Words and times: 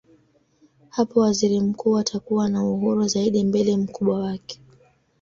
Hapo 0.89 1.19
waziri 1.19 1.59
mkuu 1.59 1.97
atakuwa 1.97 2.49
na 2.49 2.65
uhuru 2.65 3.07
zaidi 3.07 3.43
mbele 3.43 3.77
mkubwa 3.77 4.19
wake. 4.19 4.61